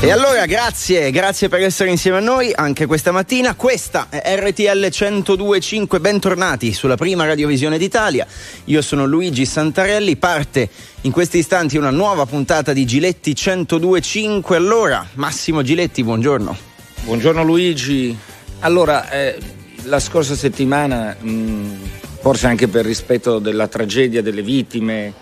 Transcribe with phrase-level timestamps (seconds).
[0.00, 3.56] E allora grazie, grazie per essere insieme a noi anche questa mattina.
[3.56, 8.24] Questa è RTL 1025, bentornati sulla prima radiovisione d'Italia.
[8.66, 10.68] Io sono Luigi Santarelli, parte
[11.00, 14.54] in questi istanti una nuova puntata di Giletti 1025.
[14.54, 16.56] Allora, Massimo Giletti, buongiorno.
[17.02, 18.16] Buongiorno Luigi.
[18.60, 19.36] Allora, eh,
[19.82, 21.72] la scorsa settimana, mh,
[22.20, 25.12] forse anche per rispetto della tragedia delle vittime,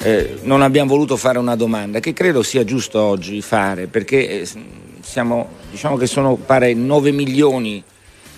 [0.00, 4.48] eh, non abbiamo voluto fare una domanda che credo sia giusto oggi fare perché eh,
[5.00, 7.82] siamo, diciamo che sono pare 9 milioni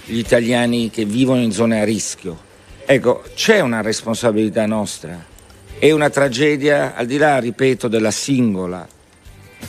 [0.05, 2.49] gli italiani che vivono in zone a rischio.
[2.87, 5.27] Ecco, c'è una responsabilità nostra.
[5.79, 8.87] È una tragedia, al di là, ripeto, della singola,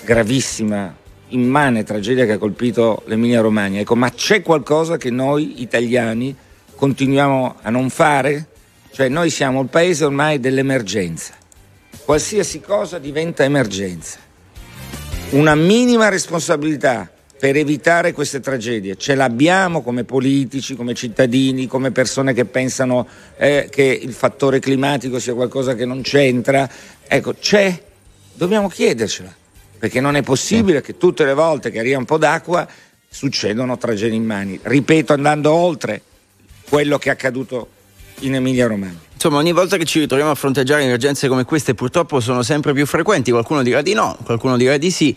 [0.03, 0.95] gravissima,
[1.29, 3.79] immane tragedia che ha colpito l'Emilia Romagna.
[3.79, 6.35] Ecco, ma c'è qualcosa che noi italiani
[6.75, 8.47] continuiamo a non fare?
[8.91, 11.39] Cioè noi siamo il paese ormai dell'emergenza
[12.05, 14.19] qualsiasi cosa diventa emergenza.
[15.31, 17.09] Una minima responsabilità
[17.41, 23.67] per evitare queste tragedie ce l'abbiamo come politici, come cittadini, come persone che pensano eh,
[23.71, 26.69] che il fattore climatico sia qualcosa che non c'entra.
[27.07, 27.81] Ecco, c'è,
[28.33, 29.33] dobbiamo chiedercela,
[29.79, 32.67] perché non è possibile che tutte le volte che arriva un po' d'acqua
[33.09, 34.59] succedono tragedie immani.
[34.61, 36.01] Ripeto, andando oltre
[36.69, 37.69] quello che è accaduto
[38.19, 39.10] in Emilia Romagna.
[39.23, 42.87] Insomma, ogni volta che ci ritroviamo a fronteggiare emergenze come queste, purtroppo sono sempre più
[42.87, 43.29] frequenti.
[43.29, 45.15] Qualcuno dirà di no, qualcuno dirà di sì.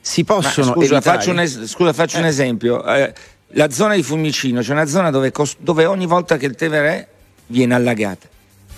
[0.00, 1.16] Si possono Ma, scusa, evitare.
[1.18, 2.20] Faccio un es- scusa, faccio eh.
[2.20, 2.84] un esempio.
[2.84, 3.12] Eh,
[3.54, 7.08] la zona di Fiumicino, c'è una zona dove, cos- dove ogni volta che il Tevere
[7.48, 8.28] viene allagata.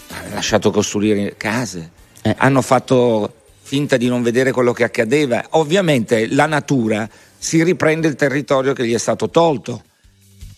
[0.09, 1.91] Hanno lasciato costruire case,
[2.23, 2.35] eh.
[2.39, 5.45] hanno fatto finta di non vedere quello che accadeva.
[5.51, 9.83] Ovviamente la natura si riprende il territorio che gli è stato tolto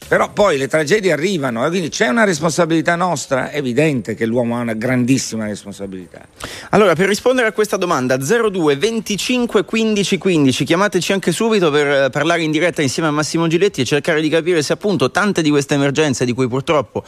[0.09, 4.57] però poi le tragedie arrivano, eh, quindi c'è una responsabilità nostra, è evidente che l'uomo
[4.57, 6.27] ha una grandissima responsabilità.
[6.71, 12.11] Allora, per rispondere a questa domanda, 02 25 15 15, chiamateci anche subito per eh,
[12.11, 15.51] parlare in diretta insieme a Massimo Giletti e cercare di capire se appunto tante di
[15.51, 17.03] queste emergenze di cui purtroppo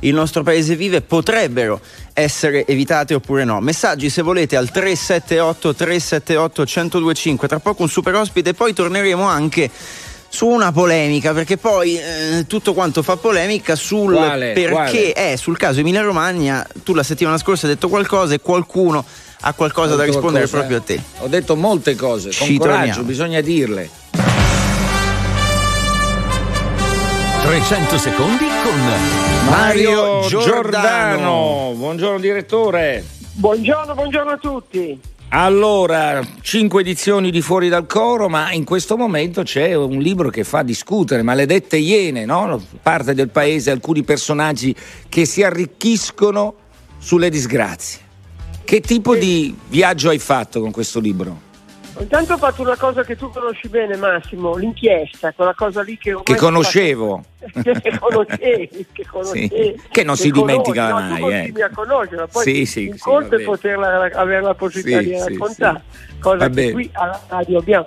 [0.00, 1.80] il nostro paese vive potrebbero
[2.12, 3.60] essere evitate oppure no.
[3.60, 9.24] Messaggi se volete al 378 378 1025, tra poco un super ospite e poi torneremo
[9.24, 9.70] anche
[10.34, 15.12] su una polemica, perché poi eh, tutto quanto fa polemica sul quale, perché quale?
[15.12, 16.66] è sul caso Emilia Romagna.
[16.82, 19.04] Tu la settimana scorsa hai detto qualcosa e qualcuno
[19.42, 21.22] ha qualcosa da rispondere qualcosa, proprio a te.
[21.22, 23.02] Ho detto molte cose, con Ci coraggio, torniamo.
[23.04, 23.90] bisogna dirle.
[27.42, 30.44] 300 secondi con Mario Giordano.
[30.50, 31.72] Giordano.
[31.76, 33.04] Buongiorno direttore.
[33.34, 35.00] Buongiorno, buongiorno a tutti.
[35.36, 40.44] Allora, cinque edizioni di Fuori dal Coro, ma in questo momento c'è un libro che
[40.44, 42.62] fa discutere, maledette iene, no?
[42.80, 44.72] Parte del paese, alcuni personaggi
[45.08, 46.54] che si arricchiscono
[46.98, 47.98] sulle disgrazie.
[48.62, 51.52] Che tipo di viaggio hai fatto con questo libro?
[52.00, 56.16] Intanto ho fatto una cosa che tu conosci bene, Massimo, l'inchiesta, quella cosa lì che
[56.22, 57.22] Che conoscevo.
[57.62, 59.48] che conoscevi, che conoscevi.
[59.48, 60.32] Sì, che non si conosci.
[60.32, 61.62] dimentica no, mai, Tu eh.
[61.62, 65.34] a conoscerla, poi Sì, sì, un sì, conto è poterla avere la possibilità Sì, di
[65.34, 66.18] raccontare, sì.
[66.18, 67.86] cosa che qui alla radio abbiamo,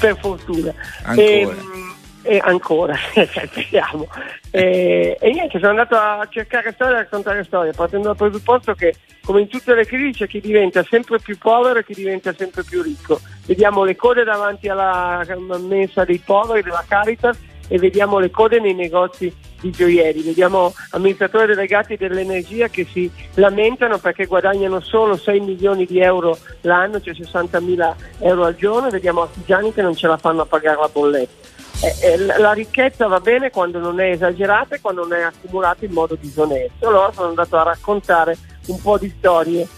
[0.00, 0.74] per fortuna.
[1.04, 1.22] Ancora.
[1.24, 1.93] Ehm,
[2.26, 4.08] E, ancora, speriamo.
[4.50, 8.94] E, e niente, sono andato a cercare storie a raccontare storie, partendo dal presupposto che,
[9.22, 12.64] come in tutte le crisi, c'è chi diventa sempre più povero e chi diventa sempre
[12.64, 13.20] più ricco.
[13.46, 15.22] Vediamo le code davanti alla
[15.60, 21.46] mensa dei poveri, della Caritas, e vediamo le code nei negozi di gioielli, vediamo amministratori
[21.46, 27.60] delegati dell'energia che si lamentano perché guadagnano solo 6 milioni di euro l'anno, cioè 60
[27.60, 30.90] mila euro al giorno, e vediamo artigiani che non ce la fanno a pagare la
[30.92, 31.52] bolletta.
[31.84, 35.22] Eh, eh, la- la ricchezza va bene quando non è esagerata e quando non è
[35.22, 36.88] accumulata in modo disonesto.
[36.88, 38.36] Allora sono andato a raccontare
[38.66, 39.68] un po' di storie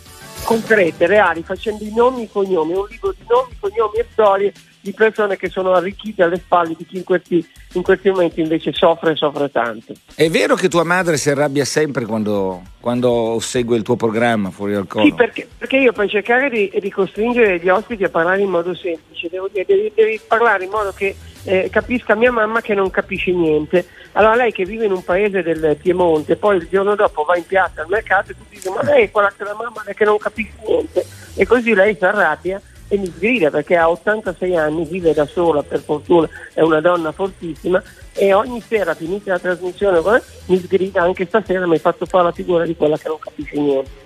[0.44, 4.52] concrete, reali, facendo i nomi e i cognomi, un libro di nomi, cognomi e storie
[4.80, 8.72] di persone che sono arricchite alle spalle di chi in questi, in questi momenti invece
[8.72, 9.94] soffre e soffre tanto.
[10.14, 14.74] È vero che tua madre si arrabbia sempre quando, quando segue il tuo programma fuori
[14.74, 15.04] dal coro?
[15.04, 18.72] Sì, perché, perché io per cercare di, di costringere gli ospiti a parlare in modo
[18.76, 21.16] semplice, devo dire, devi, devi parlare in modo che
[21.46, 23.86] eh, capisca mia mamma che non capisce niente.
[24.12, 27.46] Allora lei che vive in un paese del Piemonte, poi il giorno dopo va in
[27.46, 30.18] piazza al mercato e tu dici ma lei è quella che la mamma che non
[30.18, 31.06] capisce niente.
[31.34, 35.62] E così lei si arrabbia e mi sgrida perché ha 86 anni, vive da sola
[35.62, 37.82] per fortuna, è una donna fortissima
[38.12, 42.24] e ogni sera finita la trasmissione eh, mi sgrida, anche stasera mi hai fatto fare
[42.24, 44.04] la figura di quella che non capisce niente.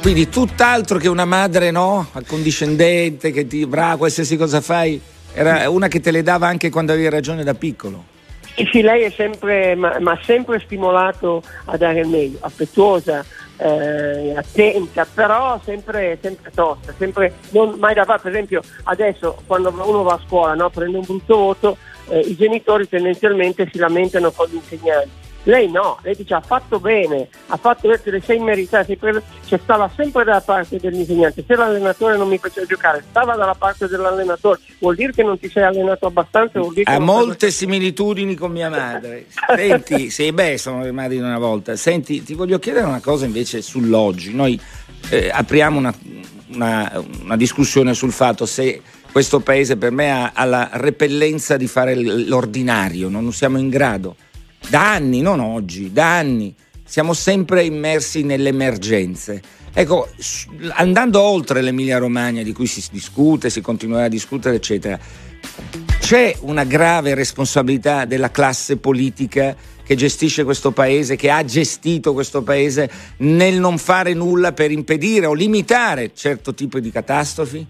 [0.00, 2.08] Quindi tutt'altro che una madre, no?
[2.12, 5.00] Accondiscendente, che ti brava, qualsiasi cosa fai.
[5.34, 8.12] Era una che te le dava anche quando avevi ragione da piccolo.
[8.56, 9.12] E sì, lei
[9.76, 13.24] ma ha sempre stimolato a dare il meglio, affettuosa,
[13.56, 18.20] eh, attenta, però sempre, sempre tosta, sempre non mai da fare.
[18.20, 21.76] Per esempio adesso quando uno va a scuola no, prende un brutto voto,
[22.08, 25.23] eh, i genitori tendenzialmente si lamentano con gli insegnanti.
[25.46, 28.98] Lei no, lei dice ha fatto bene, ha fatto bene, le sei meritati,
[29.46, 31.44] cioè stava sempre dalla parte dell'insegnante.
[31.46, 35.50] Se l'allenatore non mi faceva giocare, stava dalla parte dell'allenatore, vuol dire che non ti
[35.50, 36.60] sei allenato abbastanza.
[36.60, 39.26] Vuol dire ha molte similitudini con mia madre.
[39.54, 41.76] Senti, sì, beh, sono rimasti una volta.
[41.76, 44.34] Senti, ti voglio chiedere una cosa invece sull'oggi.
[44.34, 44.58] Noi
[45.10, 45.94] eh, apriamo una,
[46.54, 48.80] una, una discussione sul fatto se
[49.12, 54.16] questo paese per me ha, ha la repellenza di fare l'ordinario, non siamo in grado
[54.68, 59.40] da anni, non oggi, da anni, siamo sempre immersi nelle emergenze.
[59.72, 60.08] Ecco,
[60.74, 64.98] andando oltre l'Emilia Romagna di cui si discute, si continuerà a discutere, eccetera,
[65.98, 72.42] c'è una grave responsabilità della classe politica che gestisce questo paese, che ha gestito questo
[72.42, 77.66] paese nel non fare nulla per impedire o limitare certo tipo di catastrofi?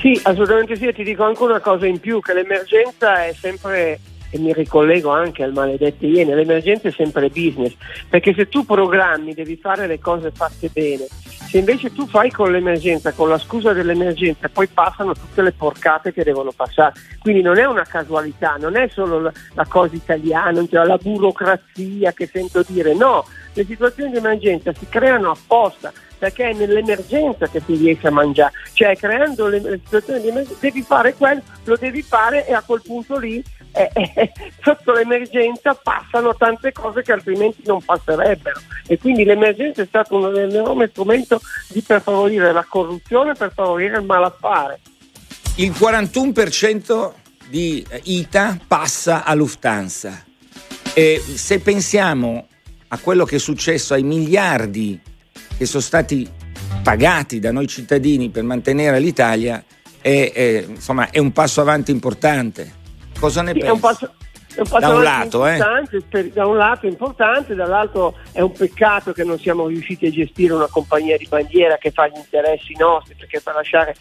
[0.00, 3.98] Sì, assolutamente sì, e ti dico anche una cosa in più, che l'emergenza è sempre
[4.30, 7.74] e mi ricollego anche al maledetto iene, l'emergenza è sempre business,
[8.08, 11.06] perché se tu programmi devi fare le cose fatte bene,
[11.48, 16.12] se invece tu fai con l'emergenza, con la scusa dell'emergenza, poi passano tutte le porcate
[16.12, 16.94] che devono passare.
[17.20, 22.12] Quindi non è una casualità, non è solo la, la cosa italiana, cioè la burocrazia
[22.12, 27.60] che sento dire, no, le situazioni di emergenza si creano apposta perché è nell'emergenza che
[27.64, 31.76] si riesce a mangiare, cioè creando le, le situazioni di emergenza devi fare quello, lo
[31.76, 33.42] devi fare e a quel punto lì
[33.76, 34.32] eh, eh,
[34.62, 40.36] sotto l'emergenza passano tante cose che altrimenti non passerebbero e quindi l'emergenza è stato un
[40.36, 44.80] enorme strumento di per favorire la corruzione, per favorire il malaffare.
[45.56, 47.12] Il 41%
[47.48, 50.24] di ITA passa a Lufthansa
[50.94, 52.46] e se pensiamo
[52.88, 54.98] a quello che è successo ai miliardi
[55.56, 56.28] che sono stati
[56.82, 59.62] pagati da noi cittadini per mantenere l'Italia
[60.00, 62.75] è, è, insomma, è un passo avanti importante.
[63.18, 64.04] Cosa ne sì, pensi?
[64.04, 64.10] È
[64.56, 65.58] è da un lato, eh?
[66.08, 70.54] per, da un lato importante, dall'altro è un peccato che non siamo riusciti a gestire
[70.54, 73.94] una compagnia di bandiera che fa gli interessi nostri, perché per lasciare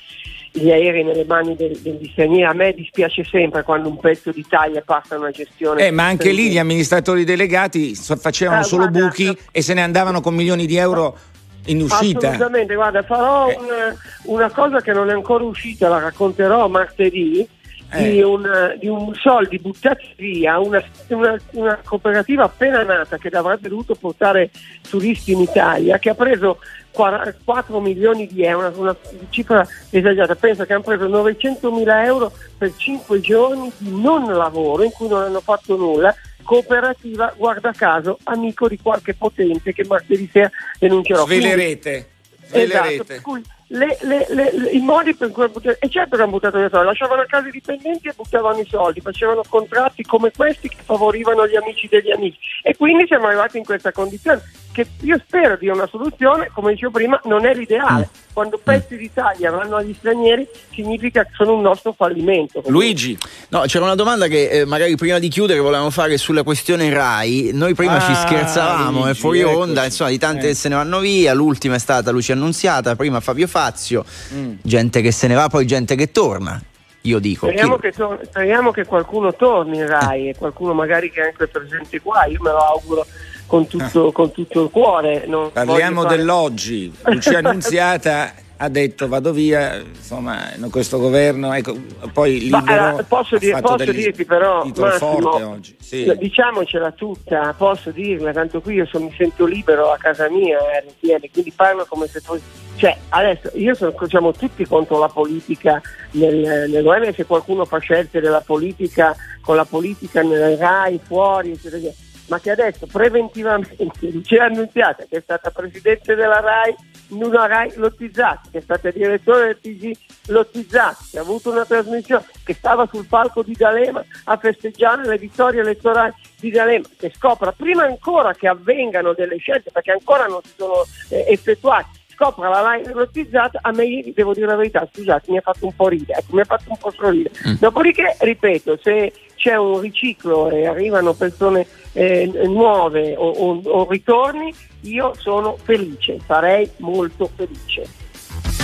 [0.53, 2.45] gli aerei nelle mani del, degli stranieri.
[2.45, 5.87] A me dispiace sempre quando un pezzo d'Italia passa a una gestione.
[5.87, 9.81] Eh, ma anche lì gli amministratori delegati facevano eh, solo guarda, buchi e se ne
[9.81, 11.17] andavano con milioni di euro
[11.65, 12.29] in uscita.
[12.29, 13.57] Assolutamente, guarda, farò eh.
[13.57, 17.45] una, una, cosa che non è ancora uscita, la racconterò martedì.
[17.91, 18.11] Eh.
[18.11, 23.69] Di, un, di, un, soldi buttati via, una, una, una, cooperativa appena nata che avrebbe
[23.69, 24.49] dovuto portare
[24.89, 26.57] turisti in Italia, che ha preso
[26.91, 28.95] 4 milioni di euro, una
[29.29, 34.83] cifra esagerata, pensa che hanno preso 900 mila euro per 5 giorni di non lavoro
[34.83, 36.13] in cui non hanno fatto nulla
[36.45, 40.49] cooperativa, guarda caso, amico di qualche potente che martedì sera
[40.79, 41.25] denuncerò.
[41.25, 42.09] Svelerete.
[42.51, 46.31] Esatto, per cui le, le, le, i modi per cui buttare, e certo che hanno
[46.31, 50.31] buttato via soldi, lasciavano a casa i dipendenti e buttavano i soldi, facevano contratti come
[50.31, 52.37] questi che favorivano gli amici degli amici.
[52.61, 54.41] E quindi siamo arrivati in questa condizione
[54.75, 58.09] che io spero dia una soluzione, come dicevo prima, non è l'ideale.
[58.11, 58.33] Mm.
[58.33, 62.61] Quando pezzi d'Italia vanno agli stranieri significa che sono un nostro fallimento.
[62.67, 63.17] Luigi,
[63.49, 67.51] no, c'era una domanda che eh, magari prima di chiudere volevamo fare sulla questione RAI.
[67.53, 69.55] Noi prima ah, ci scherzavamo, Luigi, è fuori eccoci.
[69.55, 70.53] onda, insomma, di tante eh.
[70.53, 74.55] se ne vanno via, l'ultima è stata Lucia Annunziata, prima Fabio Fazio, mm.
[74.61, 76.61] gente che se ne va, poi gente che torna
[77.03, 77.47] io dico.
[77.47, 81.47] Speriamo, che, to- speriamo che, qualcuno torni in Rai e qualcuno magari che è anche
[81.47, 83.05] presente qua, io me lo auguro
[83.45, 85.25] con tutto, con tutto il cuore.
[85.27, 86.17] Non Parliamo fare...
[86.17, 86.93] dell'oggi.
[87.03, 91.75] Lucia Annunziata ha detto vado via, insomma, questo governo, ecco,
[92.13, 92.63] poi libero.
[92.63, 96.09] Ma, eh, posso, dire, posso dirti però, Massimo, sì.
[96.17, 101.29] diciamocela tutta, posso dirla, tanto qui io sono, mi sento libero a casa mia, RTL,
[101.31, 102.43] quindi parlo come se fossi...
[102.77, 108.19] Cioè, adesso io sono, siamo tutti contro la politica nel, nel se qualcuno fa scelte
[108.19, 113.87] della politica con la politica nel RAI, fuori, eccetera, eccetera ma che adesso preventivamente
[114.23, 116.75] ci ha annunziata che è stata presidente della RAI
[117.09, 121.65] in una RAI lottizzata, che è stata direttore del TG lottizzata, che ha avuto una
[121.65, 127.11] trasmissione, che stava sul palco di D'Alema a festeggiare le vittorie elettorali di D'Alema, che
[127.15, 132.49] scopra prima ancora che avvengano delle scelte, perché ancora non si sono eh, effettuate, scopra
[132.49, 135.75] la line lottizzata, a me ieri devo dire la verità, scusate, mi ha fatto un
[135.75, 137.35] po' ridere, ecco, mi ha fatto un po' sorridere.
[137.47, 137.55] Mm.
[137.59, 139.13] Dopodiché, ripeto, se
[139.45, 146.17] c'è un riciclo e arrivano persone eh, nuove o, o, o ritorni, io sono felice,
[146.25, 147.85] sarei molto felice.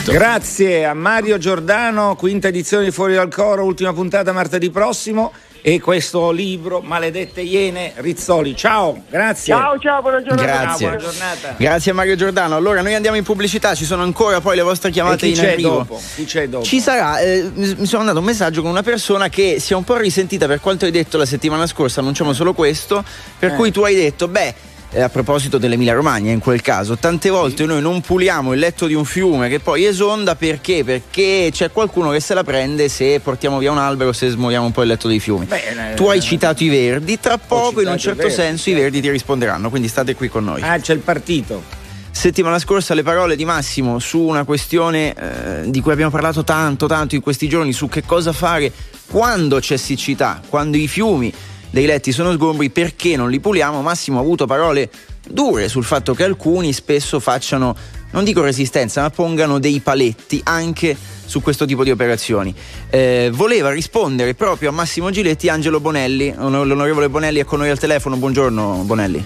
[0.07, 5.31] Grazie a Mario Giordano, quinta edizione di Fuori dal Coro, ultima puntata martedì prossimo.
[5.63, 8.56] E questo libro Maledette Iene Rizzoli.
[8.56, 9.53] Ciao, grazie.
[9.53, 10.44] Ciao, ciao, buona giornata.
[10.44, 10.88] Grazie.
[10.88, 11.53] Buona giornata.
[11.58, 12.56] Grazie a Mario Giordano.
[12.56, 15.51] Allora, noi andiamo in pubblicità, ci sono ancora poi le vostre chiamate chi in c'è
[15.51, 15.70] arrivo.
[15.70, 16.01] dopo?
[16.15, 16.63] Chi c'è dopo?
[16.65, 19.84] Ci sarà, eh, mi sono mandato un messaggio con una persona che si è un
[19.84, 23.03] po' risentita per quanto hai detto la settimana scorsa, annunciamo solo questo,
[23.38, 23.56] per Eh.
[23.56, 24.53] cui tu hai detto, beh,
[24.91, 28.88] eh, a proposito dell'Emilia Romagna in quel caso, tante volte noi non puliamo il letto
[28.88, 30.83] di un fiume che poi esonda perché?
[30.83, 34.71] Perché c'è qualcuno che se la prende se portiamo via un albero, se smuoviamo un
[34.71, 35.45] po' il letto dei fiumi.
[35.45, 38.69] Beh, eh, tu hai citato i verdi, tra poco in un i certo Verdi, senso
[38.69, 38.81] i certo.
[38.81, 40.62] verdi ti risponderanno, quindi state qui con noi.
[40.62, 41.79] Ah, c'è il partito.
[42.12, 46.86] Settimana scorsa le parole di Massimo su una questione eh, di cui abbiamo parlato tanto,
[46.86, 48.71] tanto in questi giorni, su che cosa fare
[49.07, 51.33] quando c'è siccità, quando i fiumi
[51.72, 53.82] dei letti sono sgombri, perché non li puliamo.
[53.82, 54.90] Massimo ha avuto parole
[55.28, 57.75] dure sul fatto che alcuni spesso facciano,
[58.12, 62.54] non dico resistenza, ma pongano dei paletti anche su questo tipo di operazioni.
[62.90, 67.80] Eh, voleva rispondere proprio a Massimo Giletti Angelo Bonelli, l'onorevole Bonelli è con noi al
[67.80, 69.25] telefono, buongiorno Bonelli.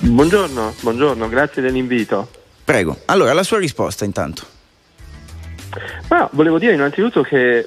[0.00, 2.28] Buongiorno, buongiorno, grazie dell'invito.
[2.62, 4.54] Prego, allora la sua risposta intanto.
[6.08, 7.66] Ma volevo dire innanzitutto che eh,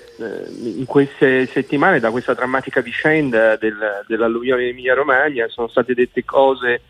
[0.62, 6.24] in queste settimane, da questa drammatica vicenda del, dell'alluvione in Emilia Romagna, sono state dette
[6.24, 6.82] cose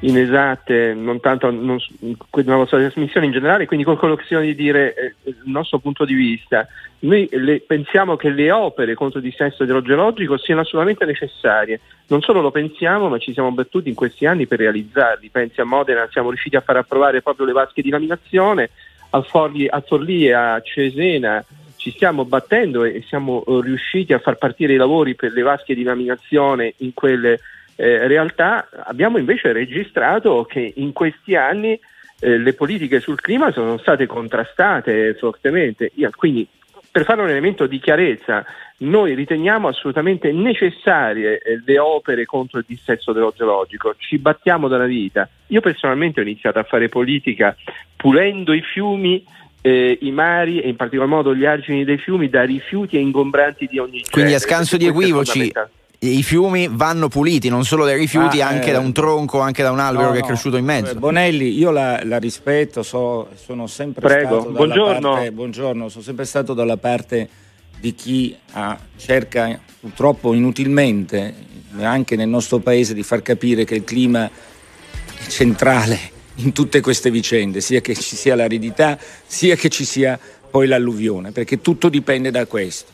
[0.00, 5.14] inesatte, non tanto non, nella vostra trasmissione in generale, quindi con collocazione di dire eh,
[5.24, 6.66] il nostro punto di vista.
[7.00, 11.80] Noi le, pensiamo che le opere contro il dissesto idrogeologico siano assolutamente necessarie.
[12.08, 15.30] Non solo lo pensiamo, ma ci siamo battuti in questi anni per realizzarli.
[15.30, 18.70] Pensi a Modena, siamo riusciti a far approvare proprio le vasche di laminazione,
[19.16, 21.44] a, Forli, a Forlì e a Cesena
[21.76, 25.74] ci stiamo battendo e siamo eh, riusciti a far partire i lavori per le vasche
[25.74, 27.40] di laminazione in quelle
[27.76, 28.68] eh, realtà.
[28.84, 31.78] Abbiamo invece registrato che in questi anni
[32.18, 35.92] eh, le politiche sul clima sono state contrastate fortemente.
[36.14, 36.46] Quindi,
[36.96, 38.42] per fare un elemento di chiarezza,
[38.78, 45.28] noi riteniamo assolutamente necessarie eh, le opere contro il dissesto idrogeologico, ci battiamo dalla vita.
[45.48, 47.54] Io personalmente ho iniziato a fare politica
[47.96, 49.22] pulendo i fiumi,
[49.60, 53.66] eh, i mari e in particolar modo gli argini dei fiumi da rifiuti e ingombranti
[53.66, 54.10] di ogni genere.
[54.12, 55.52] Quindi a scanso di equivoci.
[56.08, 59.62] I fiumi vanno puliti non solo dai rifiuti, Ah, anche eh, da un tronco, anche
[59.62, 60.92] da un albero No, che è cresciuto in mezzo.
[60.92, 65.12] Eh, Bonelli, io la, la rispetto, so- sono sempre Prego, stato dalla buongiorno.
[65.12, 67.28] parte, buongiorno, sono sempre stato dalla parte
[67.78, 71.34] di chi ha- cerca purtroppo inutilmente,
[71.80, 75.98] anche nel nostro paese, di far capire che il clima è centrale
[76.36, 80.18] in tutte queste vicende, sia che ci sia l'aridità, sia che ci sia
[80.50, 82.92] poi l'alluvione, perché tutto dipende da questo.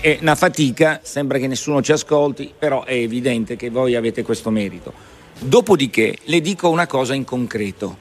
[0.00, 4.50] È una fatica, sembra che nessuno ci ascolti, però è evidente che voi avete questo
[4.50, 4.92] merito.
[5.38, 7.98] Dopodiché le dico una cosa in concreto.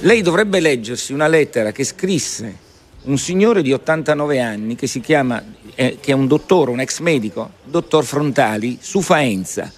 [0.00, 2.68] Lei dovrebbe leggersi una lettera che scrisse
[3.02, 5.42] un signore di 89 anni che si chiama,
[5.74, 9.72] eh, che è un dottore, un ex medico, dottor Frontali, su Faenza.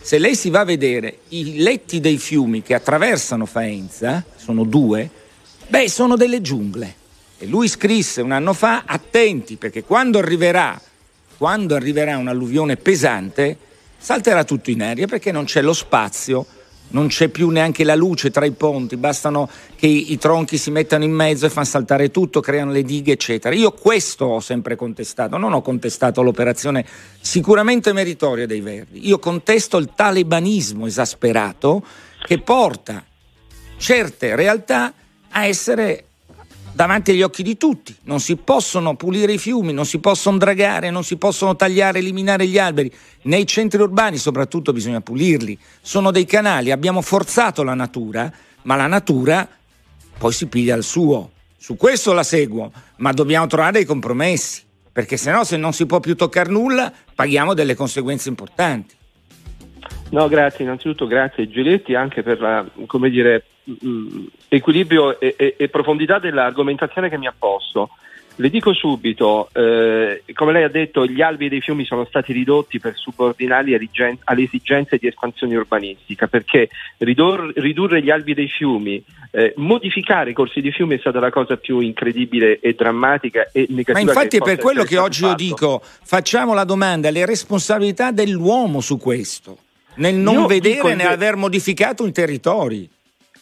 [0.00, 5.10] Se lei si va a vedere i letti dei fiumi che attraversano Faenza, sono due,
[5.66, 6.97] beh, sono delle giungle.
[7.38, 10.80] E lui scrisse un anno fa, attenti, perché quando arriverà,
[11.36, 13.56] quando arriverà un'alluvione pesante,
[13.96, 16.46] salterà tutto in aria perché non c'è lo spazio,
[16.90, 21.04] non c'è più neanche la luce tra i ponti, bastano che i, tronchi si mettano
[21.04, 23.54] in mezzo e fanno saltare tutto, creano le dighe, eccetera.
[23.54, 26.86] Io questo ho sempre contestato, non ho contestato l'operazione
[27.20, 31.84] sicuramente meritoria dei Verdi, io contesto il talibanismo esasperato
[32.24, 33.04] che porta
[33.76, 34.92] certe realtà
[35.30, 36.07] a essere
[36.78, 37.92] davanti agli occhi di tutti.
[38.04, 42.46] Non si possono pulire i fiumi, non si possono dragare, non si possono tagliare, eliminare
[42.46, 42.88] gli alberi.
[43.22, 45.58] Nei centri urbani soprattutto bisogna pulirli.
[45.80, 48.32] Sono dei canali, abbiamo forzato la natura,
[48.62, 49.48] ma la natura
[50.18, 51.32] poi si piglia il suo.
[51.56, 55.98] Su questo la seguo, ma dobbiamo trovare dei compromessi, perché sennò se non si può
[55.98, 58.94] più toccare nulla paghiamo delle conseguenze importanti.
[60.10, 63.42] No, grazie, innanzitutto grazie Giletti anche per la, come dire,
[63.80, 67.90] mh, equilibrio e, e- e profondità dell'argomentazione che mi ha posto.
[68.40, 72.78] Le dico subito, eh, come lei ha detto, gli albi dei fiumi sono stati ridotti
[72.78, 73.74] per subordinarli
[74.22, 80.34] alle esigenze di espansione urbanistica, perché ridor- ridurre gli albi dei fiumi, eh, modificare i
[80.34, 84.04] corsi di fiumi è stata la cosa più incredibile e drammatica e negativa.
[84.04, 85.66] Ma infatti è per quello che oggi stato io fatto.
[85.66, 89.58] dico, facciamo la domanda, le responsabilità dell'uomo su questo,
[89.96, 92.88] nel non Io vedere né aver modificato i territori.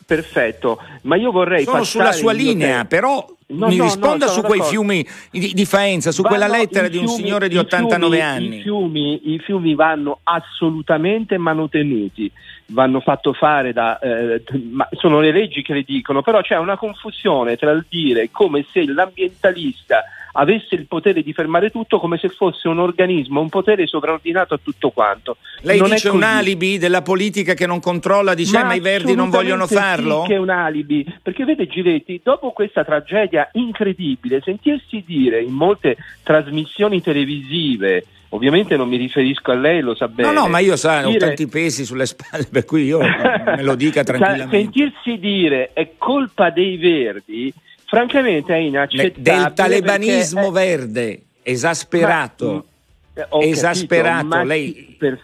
[0.07, 4.27] Perfetto, ma io vorrei Sono sulla sua linea, tempo- però No, mi no, no, risponda
[4.27, 4.71] sono su quei d'accordo.
[4.81, 7.59] fiumi di, di Faenza, su quella Vanno- lettera i di un fiumi- signore di i
[7.59, 8.57] 89 fiumi- anni.
[8.59, 12.31] I fiumi, I fiumi vanno assolutamente manutenuti,
[12.67, 13.99] vanno fatto fare da...
[13.99, 18.31] eh, ma sono le leggi che le dicono, però c'è una confusione tra il dire
[18.33, 20.03] come se l'ambientalista
[20.37, 24.61] avesse il potere di fermare tutto come se fosse un organismo, un potere sovraordinato a
[24.63, 25.37] tutto quanto.
[25.63, 29.15] Lei non dice un alibi della politica che non controlla, dice ma, ma i verdi
[29.15, 30.23] non vogliono farlo?
[30.23, 35.53] Sì che è un alibi, perché vede Giletti, dopo questa tragedia incredibile, sentirsi dire in
[35.53, 40.33] molte trasmissioni televisive Ovviamente non mi riferisco a lei, lo sa bene.
[40.33, 41.17] No, no, ma io sa, dire...
[41.17, 44.57] ho tanti pesi sulle spalle, per cui io me lo dica tranquillamente.
[44.57, 47.53] Sentirsi dire è colpa dei verdi,
[47.87, 49.23] francamente è inaccettabile.
[49.23, 50.77] Del talebanismo perché...
[50.77, 52.67] verde, esasperato.
[53.15, 54.97] Ma, mm, esasperato, capito, lei...
[54.99, 55.21] Per,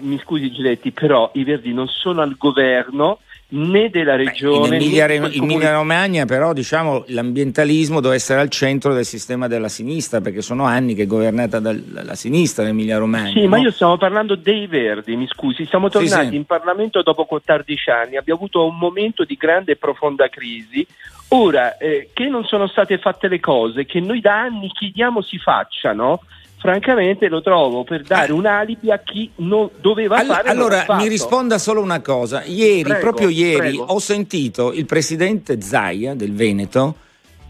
[0.00, 3.18] mi scusi Giletti, però i verdi non sono al governo
[3.52, 4.68] né della regione.
[4.68, 9.46] Beh, in Emilia, né Emilia Romagna però diciamo l'ambientalismo deve essere al centro del sistema
[9.46, 13.32] della sinistra perché sono anni che è governata dalla sinistra l'Emilia Romagna.
[13.32, 13.48] Sì, no?
[13.48, 16.36] ma io stiamo parlando dei Verdi, mi scusi, siamo tornati sì, sì.
[16.36, 20.86] in Parlamento dopo 14 anni, abbiamo avuto un momento di grande e profonda crisi.
[21.34, 25.38] Ora, eh, che non sono state fatte le cose che noi da anni chiediamo si
[25.38, 26.20] facciano,
[26.58, 30.48] francamente lo trovo per dare un alibi a chi non doveva All- fare.
[30.48, 32.44] Allora mi risponda solo una cosa.
[32.44, 33.84] Ieri, prego, proprio ieri, prego.
[33.84, 36.96] ho sentito il presidente Zaia del Veneto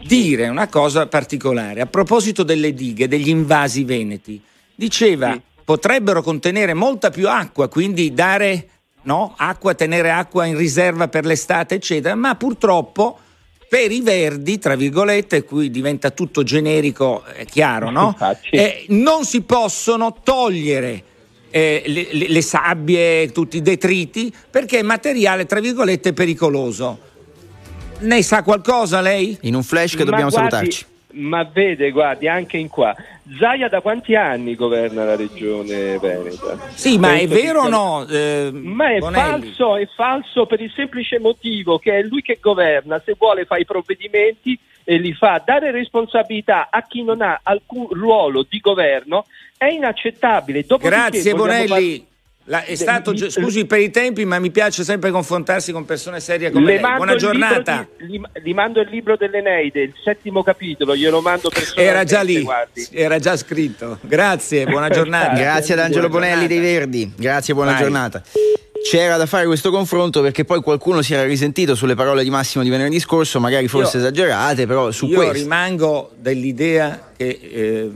[0.05, 4.41] dire una cosa particolare a proposito delle dighe, degli invasi veneti.
[4.73, 5.41] Diceva sì.
[5.63, 8.69] potrebbero contenere molta più acqua, quindi dare
[9.03, 13.19] no, acqua, tenere acqua in riserva per l'estate, eccetera, ma purtroppo
[13.73, 18.15] per i verdi, tra virgolette, qui diventa tutto generico, è chiaro, no?
[18.51, 21.03] Eh, non si possono togliere
[21.49, 26.99] eh, le, le, le, sabbie, tutti i detriti, perché è materiale, tra virgolette, pericoloso.
[28.01, 29.35] Ne sa qualcosa lei?
[29.41, 30.85] In un flash che dobbiamo guardi, salutarci.
[31.15, 32.95] Ma vede, guardi, anche in qua.
[33.37, 36.57] Zaia da quanti anni governa la regione Veneta?
[36.73, 38.05] Sì, ma è vero o no?
[38.07, 43.01] Eh, ma è falso, è falso per il semplice motivo che è lui che governa,
[43.03, 45.41] se vuole fa i provvedimenti e li fa.
[45.45, 50.65] Dare responsabilità a chi non ha alcun ruolo di governo è inaccettabile.
[50.65, 52.11] Dopodiché Grazie Bonelli.
[52.45, 56.51] La, è stato, scusi per i tempi, ma mi piace sempre confrontarsi con persone serie
[56.51, 56.95] come Le lei.
[56.95, 57.87] Buona giornata.
[57.97, 61.89] Di, gli, gli, mando il libro dell'Eneide, il settimo capitolo, glielo mando personalmente.
[61.89, 62.85] Era già lì, guardi.
[62.91, 63.97] era già scritto.
[64.01, 65.35] Grazie, buona giornata.
[65.35, 66.61] Grazie ad Angelo buona Bonelli giornata.
[66.61, 67.13] dei Verdi.
[67.15, 67.81] Grazie, buona Vai.
[67.81, 68.23] giornata.
[68.91, 72.65] C'era da fare questo confronto perché poi qualcuno si era risentito sulle parole di Massimo
[72.65, 75.37] di venerdì scorso, magari forse io, esagerate, però su io questo.
[75.37, 77.91] Io rimango dell'idea che eh,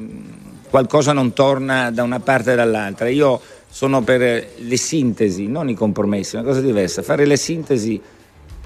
[0.70, 3.10] qualcosa non torna da una parte e dall'altra.
[3.10, 7.02] Io sono per le sintesi, non i compromessi, è una cosa diversa.
[7.02, 8.02] Fare le sintesi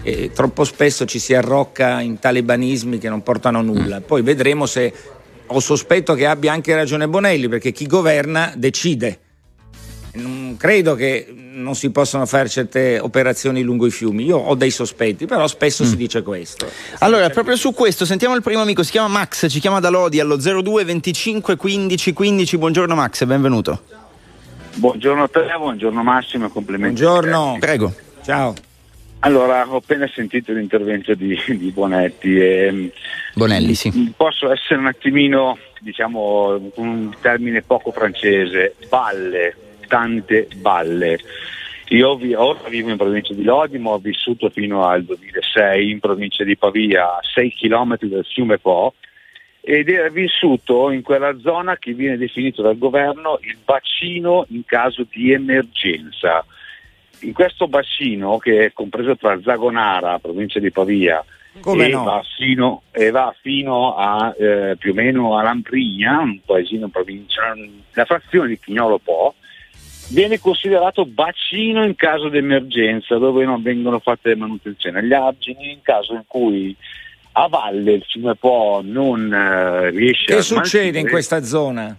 [0.04, 4.00] eh, troppo spesso ci si arrocca in talibanismi che non portano a nulla.
[4.00, 4.04] Mm.
[4.04, 4.94] Poi vedremo se
[5.46, 9.20] ho sospetto che abbia anche ragione Bonelli, perché chi governa decide.
[10.14, 14.26] Non credo che non si possano fare certe operazioni lungo i fiumi.
[14.26, 15.88] Io ho dei sospetti, però spesso mm.
[15.88, 16.70] si dice questo.
[17.00, 20.20] Allora, proprio su questo, sentiamo il primo amico, si chiama Max, ci chiama da Lodi
[20.20, 22.58] allo 02 25 15 15.
[22.58, 24.01] Buongiorno Max, benvenuto.
[24.76, 27.02] Buongiorno a te, buongiorno Massimo, complimenti.
[27.02, 27.58] Buongiorno.
[27.60, 27.94] Prego.
[28.24, 28.54] Ciao.
[29.20, 32.92] Allora, ho appena sentito l'intervento di, di Bonetti e
[33.36, 34.14] Bonelli, sì.
[34.16, 39.56] Posso essere un attimino, diciamo, un termine poco francese, balle,
[39.88, 41.20] tante balle.
[41.90, 46.00] Io vi, ora vivo in provincia di Lodi, ma ho vissuto fino al 2006 in
[46.00, 48.94] provincia di Pavia, a 6 km dal fiume Po,
[49.62, 55.06] ed era vissuto in quella zona che viene definito dal governo il bacino in caso
[55.10, 56.44] di emergenza.
[57.22, 62.04] In questo bacino, che è compreso tra Zagonara, provincia di Pavia, e, no?
[62.04, 66.92] va fino, e, va fino, a eh, più o meno a Lamprigna, un paesino in
[66.92, 67.54] provincia,
[67.94, 69.36] la frazione di Chignolo Po,
[70.10, 75.72] viene considerato bacino in caso di emergenza, dove non vengono fatte le manutenzioni agli argini,
[75.72, 76.76] in caso in cui
[77.34, 80.36] a valle il fiume Po non eh, riesce che a...
[80.38, 81.96] Che succede in questa zona?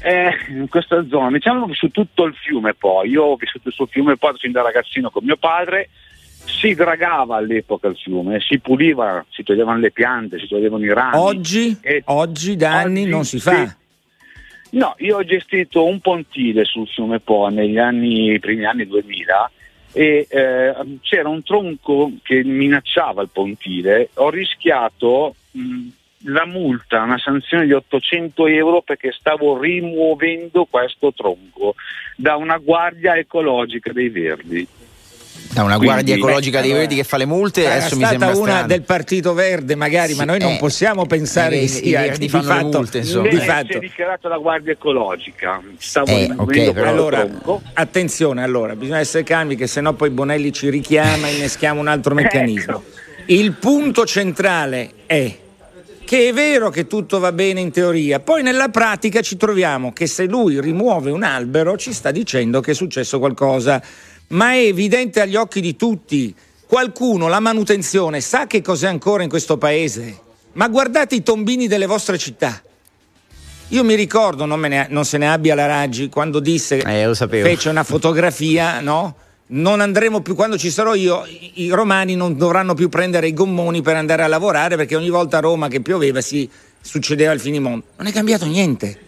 [0.00, 3.88] Eh, in questa zona, diciamo che su tutto il fiume Po, io ho vissuto sul
[3.88, 5.88] fiume Po fin da ragazzino con mio padre,
[6.44, 11.16] si dragava all'epoca il fiume, si puliva, si toglievano le piante, si toglievano i rami.
[11.16, 12.02] Oggi, e...
[12.06, 13.66] oggi da anni non si fa.
[13.66, 13.76] Sì.
[14.70, 19.50] No, io ho gestito un pontile sul fiume Po negli anni, primi anni 2000
[19.92, 25.88] e eh, c'era un tronco che minacciava il pontile, ho rischiato mh,
[26.24, 31.74] la multa, una sanzione di 800 euro perché stavo rimuovendo questo tronco
[32.16, 34.66] da una guardia ecologica dei Verdi.
[35.50, 38.28] Da una Quindi, guardia ecologica dei Verdi che fa le multe, è adesso mi sembra
[38.28, 38.66] una strano.
[38.66, 42.08] del Partito Verde magari, sì, ma noi non eh, possiamo pensare eh, che sia i
[42.08, 43.28] Verdi fanno fatto, le multe, insomma.
[43.28, 43.66] Di fatto.
[43.66, 45.60] Si è dichiarato la guardia ecologica.
[45.78, 47.26] Stavo eh, okay, allora,
[47.72, 52.12] attenzione, allora, bisogna essere calmi che sennò poi Bonelli ci richiama e inneschiamo un altro
[52.18, 52.22] ecco.
[52.22, 52.72] meccanismo.
[52.72, 53.06] ecco.
[53.26, 55.36] Il punto centrale è
[56.08, 60.06] che è vero che tutto va bene in teoria, poi nella pratica ci troviamo che
[60.06, 63.82] se lui rimuove un albero ci sta dicendo che è successo qualcosa,
[64.28, 66.34] ma è evidente agli occhi di tutti.
[66.66, 70.18] Qualcuno la manutenzione sa che cos'è ancora in questo paese?
[70.52, 72.58] Ma guardate i tombini delle vostre città.
[73.68, 77.68] Io mi ricordo, non, ne, non se ne abbia la Raggi, quando disse, eh, fece
[77.68, 79.14] una fotografia, no?
[79.48, 83.80] Non andremo più, quando ci sarò io, i romani non dovranno più prendere i gommoni
[83.80, 86.48] per andare a lavorare perché ogni volta a Roma che pioveva si
[86.80, 87.84] succedeva il finimondo.
[87.96, 89.06] Non è cambiato niente.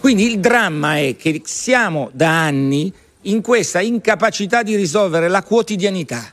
[0.00, 6.32] Quindi il dramma è che siamo da anni in questa incapacità di risolvere la quotidianità.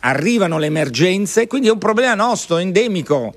[0.00, 3.34] Arrivano le emergenze, quindi è un problema nostro, endemico,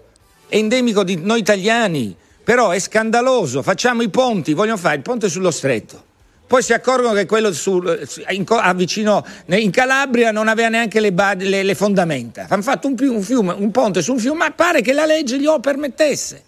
[0.47, 3.62] è endemico di noi italiani, però è scandaloso.
[3.62, 6.07] Facciamo i ponti, vogliono fare il ponte sullo stretto
[6.47, 11.62] poi si accorgono che quello sul, in, vicino, in Calabria non aveva neanche le, le,
[11.62, 12.45] le fondamenta.
[12.47, 15.38] Hanno fatto un, un, fiume, un ponte su un fiume, ma pare che la legge
[15.38, 16.43] glielo permettesse.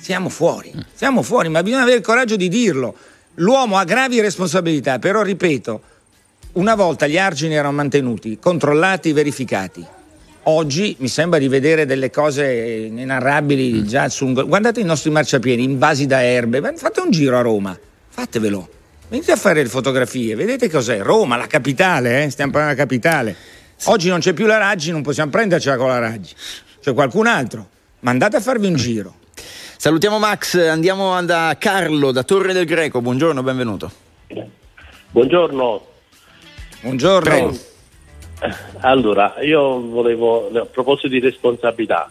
[0.00, 2.96] Siamo fuori, siamo fuori, ma bisogna avere il coraggio di dirlo.
[3.34, 5.80] L'uomo ha gravi responsabilità, però ripeto,
[6.54, 9.86] una volta gli argini erano mantenuti, controllati, verificati.
[10.44, 14.32] Oggi mi sembra di vedere delle cose inarrabili già su un...
[14.32, 18.78] Guardate i nostri marciapiedi invasi da erbe, fate un giro a Roma, fatevelo
[19.10, 21.00] Venite a fare le fotografie, vedete cos'è?
[21.00, 22.30] Roma, la capitale, eh?
[22.30, 23.34] stiamo parlando della capitale.
[23.86, 26.32] Oggi non c'è più la Raggi, non possiamo prendercela con la Raggi.
[26.80, 27.66] C'è qualcun altro.
[28.00, 29.16] Ma andate a farvi un giro.
[29.76, 33.00] Salutiamo Max, andiamo da Carlo, da Torre del Greco.
[33.00, 33.90] Buongiorno, benvenuto.
[35.10, 35.86] Buongiorno.
[36.82, 37.20] Buongiorno.
[37.28, 37.58] Prego.
[38.78, 42.08] Allora, io volevo, a proposito di responsabilità,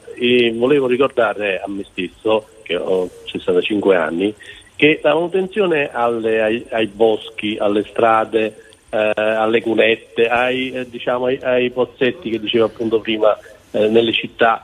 [0.53, 4.35] volevo ricordare a me stesso, che ho 65 anni,
[4.79, 8.55] che la manutenzione alle, ai, ai, boschi, alle strade,
[8.89, 13.37] eh, alle cunette, ai, eh, diciamo, ai, ai, pozzetti che dicevo appunto prima
[13.71, 14.63] eh, nelle città,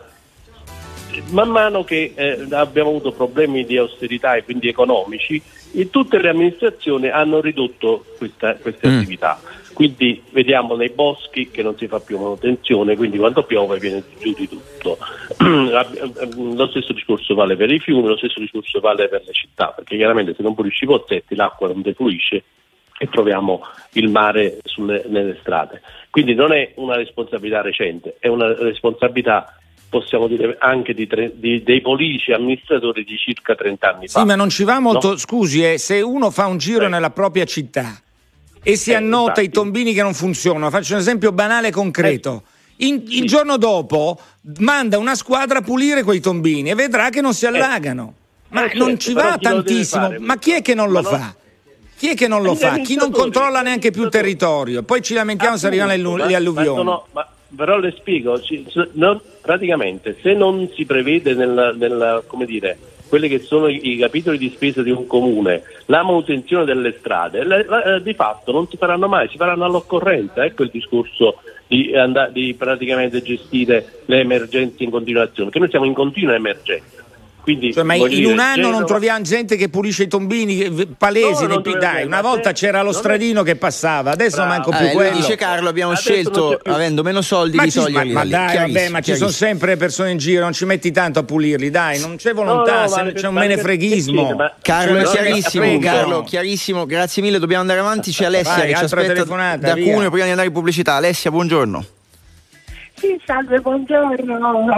[1.30, 5.42] man mano che eh, abbiamo avuto problemi di austerità e quindi economici,
[5.90, 8.98] tutte le amministrazioni hanno ridotto questa, queste mm.
[8.98, 9.40] attività.
[9.74, 14.34] Quindi vediamo nei boschi che non si fa più manutenzione, quindi quando piove viene giù
[14.34, 14.98] di tutto.
[15.38, 19.98] lo stesso discorso vale per i fiumi, lo stesso discorso vale per le città, perché
[19.98, 22.44] chiaramente se non pulisci i pozzetti l'acqua non defluisce
[22.98, 25.82] e troviamo il mare sulle, nelle strade.
[26.10, 29.58] Quindi non è una responsabilità recente, è una responsabilità
[29.90, 34.20] possiamo dire anche di tre, di, dei politici amministratori di circa 30 anni fa.
[34.20, 35.18] Sì, ma non ci va molto, no?
[35.18, 36.90] scusi, eh, se uno fa un giro Beh.
[36.90, 38.00] nella propria città
[38.68, 39.46] e si eh, annota infatti.
[39.46, 40.70] i tombini che non funzionano.
[40.72, 42.44] Faccio un esempio banale e concreto.
[42.78, 44.20] Eh, In, il giorno dopo
[44.58, 47.50] manda una squadra a pulire quei tombini e vedrà che non si eh.
[47.50, 48.14] allagano.
[48.50, 50.16] Ma certo, non ci va tantissimo.
[50.20, 51.36] Ma chi è che non lo ma fa?
[51.98, 52.78] Chi è che non lo fa?
[52.80, 54.84] Chi non controlla neanche più il territorio?
[54.84, 56.84] Poi ci lamentiamo se arrivano le, le alluvioni.
[56.84, 58.40] Ma, ma, però le spiego,
[58.94, 63.98] non, praticamente se non si prevede nel, nel, come dire, quelli che sono i, i,
[63.98, 68.68] capitoli di spesa di un comune, la manutenzione delle strade, le, le, di fatto non
[68.68, 70.44] si faranno mai, si faranno all'occorrenza.
[70.44, 75.86] Ecco il discorso di, andare, di praticamente gestire le emergenze in continuazione, che noi siamo
[75.86, 77.05] in continua emergenza.
[77.46, 78.78] Quindi, cioè, ma in dire, un anno Genova...
[78.78, 83.44] non troviamo gente che pulisce i tombini palesi, no, dai, una volta c'era lo stradino
[83.44, 84.50] che passava, adesso Bravo.
[84.50, 85.16] manco più eh, quello.
[85.16, 88.14] Dice Carlo, abbiamo adesso scelto, avendo meno soldi, ma di toglierli.
[88.14, 91.20] Ma, ma dai, vabbè, ma ci sono sempre persone in giro, non ci metti tanto
[91.20, 94.36] a pulirli, dai, non c'è volontà, no, no, c'è un menefreghismo.
[94.64, 98.84] Carlo, è chiarissimo, Carlo, chiarissimo, grazie mille, dobbiamo andare avanti, c'è Alessia Vai, che ci
[98.86, 99.24] aspetta
[99.58, 100.96] da Cuneo prima di andare in pubblicità.
[100.96, 101.86] Alessia, buongiorno.
[103.06, 104.76] Sì, salve, buongiorno, la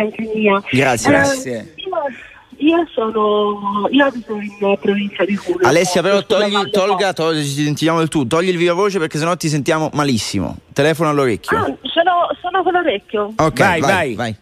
[0.00, 0.60] anche mia.
[0.68, 1.10] Grazie.
[1.10, 1.74] Grazie.
[1.76, 5.68] Io, io sono, io abito in provincia di Cuneo.
[5.68, 9.48] Alessia, però togli, tolga, togli, sentiamo del tutto, togli il viva voce perché sennò ti
[9.48, 10.56] sentiamo malissimo.
[10.72, 11.56] Telefono all'orecchio.
[11.56, 13.32] Ah, sono, sono con l'orecchio.
[13.36, 14.14] Ok, vai, vai.
[14.16, 14.36] vai.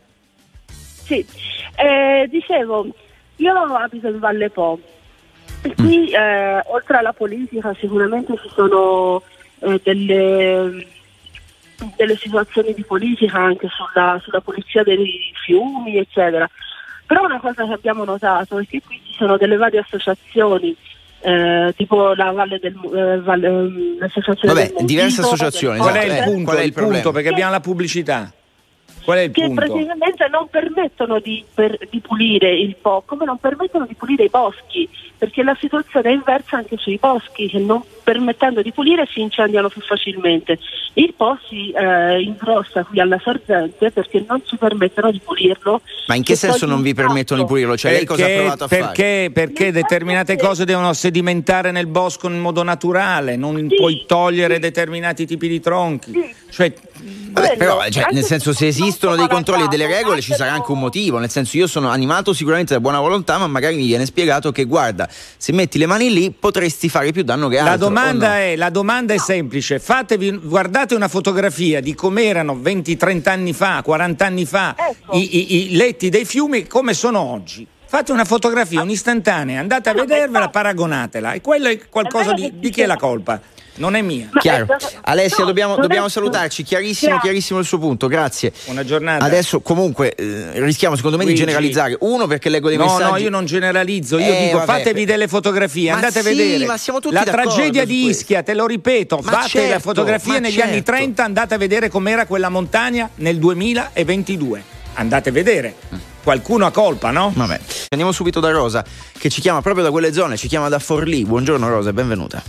[1.04, 1.26] Sì,
[1.74, 2.86] eh, dicevo,
[3.36, 4.80] io abito in Valle Po.
[5.60, 6.14] E qui, mm.
[6.14, 9.22] eh, oltre alla politica, sicuramente ci sono
[9.58, 10.94] eh, delle
[11.96, 16.48] delle situazioni di politica anche sulla, sulla pulizia dei fiumi, eccetera.
[17.06, 20.76] Però una cosa che abbiamo notato è che qui ci sono delle varie associazioni
[21.20, 25.78] eh, tipo la Valle del eh, Valle, ehm, l'associazione Vabbè, del diverse associazioni.
[25.78, 26.30] Qual è il esatto.
[26.30, 26.44] punto?
[26.44, 27.12] Qual è il, il punto?
[27.12, 28.32] Perché abbiamo la pubblicità.
[29.06, 29.60] Qual è il che punto?
[29.60, 34.28] praticamente non permettono di, per, di, pulire il po', come non permettono di pulire i
[34.28, 39.20] boschi, perché la situazione è inversa anche sui boschi, che non permettendo di pulire si
[39.20, 40.58] incendiano più facilmente.
[40.94, 45.82] Il po' si eh, ingrossa qui alla sorgente perché non ci permettono di pulirlo.
[46.08, 47.76] Ma in che senso non vi permettono di pulirlo?
[47.76, 49.30] Cioè, perché, lei cosa ha provato a perché, fare?
[49.30, 54.60] Perché determinate cose devono sedimentare nel bosco in modo naturale, non sì, puoi togliere sì.
[54.60, 56.10] determinati tipi di tronchi.
[56.10, 56.34] Sì.
[56.50, 56.72] Cioè,
[57.36, 60.52] Vabbè, Quello, però, cioè, nel senso, se esistono dei controlli e delle regole, ci sarà
[60.52, 61.18] anche un motivo.
[61.18, 64.64] Nel senso, io sono animato sicuramente da buona volontà, ma magari mi viene spiegato che,
[64.64, 67.72] guarda, se metti le mani lì, potresti fare più danno che altro.
[67.72, 68.34] La domanda, no?
[68.34, 74.24] è, la domanda è semplice, Fatevi, guardate una fotografia di com'erano 20-30 anni fa, 40
[74.24, 75.16] anni fa Ecco.
[75.16, 77.66] i, i- i letti dei fiumi e come sono oggi.
[77.88, 82.80] Fate una fotografia un'istantanea, andate a vedervela, paragonatela e quello è qualcosa di, di chi
[82.80, 83.40] è la colpa?
[83.76, 84.28] Non è mia.
[84.38, 84.66] Chiaro.
[84.72, 86.62] eh, Alessia, no, dobbiamo, dobbiamo salutarci.
[86.62, 87.22] Chiarissimo, Chiaro.
[87.22, 88.06] chiarissimo il suo punto.
[88.08, 88.52] Grazie.
[88.64, 89.24] Buona giornata.
[89.24, 91.44] Adesso, comunque, eh, rischiamo secondo me di Luigi.
[91.46, 91.96] generalizzare.
[92.00, 93.10] Uno, perché leggo dei No, messaggi.
[93.10, 94.78] no, io non generalizzo, io Eh, dico vabbè.
[94.78, 96.64] fatevi delle fotografie, Ma andate sì, a vedere.
[96.66, 98.06] ma siamo tutti la tragedia di.
[98.06, 100.92] Ischia, te lo ripeto, Ma fate certo, la fotografia negli anni certo.
[100.92, 104.62] 30, andate a vedere com'era quella montagna nel 2022.
[104.94, 105.74] Andate a vedere.
[106.22, 107.30] Qualcuno ha colpa, no?
[107.34, 107.60] Vabbè.
[107.90, 108.84] Andiamo subito da Rosa,
[109.18, 111.24] che ci chiama proprio da quelle zone, ci chiama da Forlì.
[111.24, 112.42] Buongiorno Rosa, e benvenuta.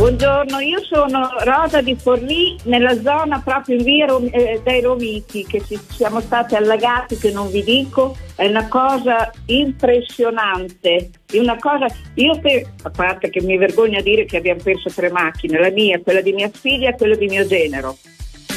[0.00, 5.44] Buongiorno, io sono Rosa di Forlì nella zona proprio in via Rom- eh, dei Romiti
[5.44, 11.86] che ci siamo stati allagati che non vi dico, è una cosa impressionante, una cosa,
[12.14, 15.70] io per, a parte che mi vergogno a dire che abbiamo perso tre macchine, la
[15.70, 17.98] mia, quella di mia figlia e quella di mio genero,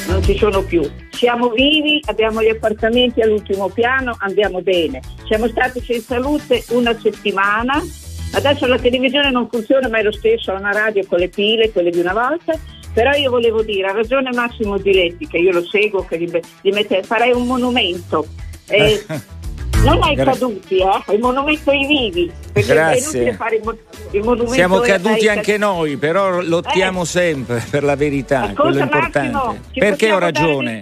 [0.08, 5.82] non ci sono più, siamo vivi, abbiamo gli appartamenti all'ultimo piano, andiamo bene, siamo stati
[5.82, 7.82] senza luce una settimana,
[8.34, 11.70] Adesso la televisione non funziona, ma è lo stesso, ha una radio con le pile,
[11.72, 12.58] quelle di una volta.
[12.92, 16.70] Però io volevo dire, ha ragione Massimo Giletti, che io lo seguo, che gli, gli
[16.70, 18.24] mette, farei un monumento.
[18.68, 19.04] Eh,
[19.84, 22.30] non ai Gra- caduti, eh, il monumento ai vivi.
[22.52, 22.98] Grazie.
[23.00, 23.76] inutile fare il, mo-
[24.12, 27.06] il monumento Siamo caduti anche noi, però lottiamo Eh.
[27.06, 29.30] sempre per la verità, Ascolta, quello importante.
[29.30, 30.80] Massimo, perché ho ragione?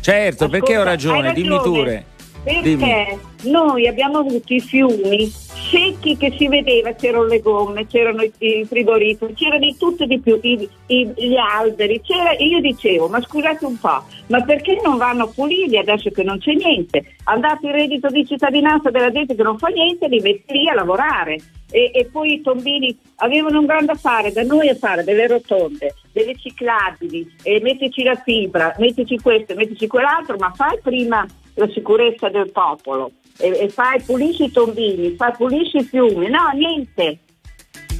[0.00, 2.04] Certo, perché ho Ascolta, ragione, dimmi pure.
[2.42, 3.18] Perché Dimmi.
[3.52, 9.34] noi abbiamo avuto i fiumi secchi che si vedeva, c'erano le gomme, c'erano i, frigoriferi,
[9.34, 13.66] c'era di tutto e di più, i- i- gli alberi, c'era, io dicevo, ma scusate
[13.66, 17.16] un po', ma perché non vanno a pulirli adesso che non c'è niente?
[17.24, 20.74] Andate il reddito di cittadinanza della gente che non fa niente, li metti lì a
[20.74, 21.36] lavorare.
[21.72, 25.94] E, e poi i tombini avevano un grande affare da noi a fare delle rotonde,
[26.10, 32.28] delle ciclabili, e mettici la fibra, mettici questo, mettici quell'altro, ma fai prima la sicurezza
[32.28, 33.12] del popolo.
[33.38, 37.18] E, e fai pulisci i tombini, fai pulisci i fiumi, no niente.